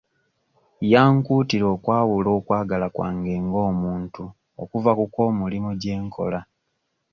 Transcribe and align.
Yankuutira 0.91 1.65
okwawula 1.75 2.29
okwagala 2.39 2.85
kwange 2.95 3.33
ng'omuntu 3.45 4.23
okuva 4.61 4.91
ku 4.97 5.05
kw'omulimu 5.13 5.71
gye 5.81 5.93
nkola. 6.03 6.39